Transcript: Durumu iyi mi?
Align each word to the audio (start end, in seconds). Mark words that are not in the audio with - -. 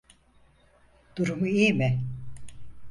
Durumu 1.17 1.45
iyi 1.53 1.71
mi? 1.77 1.89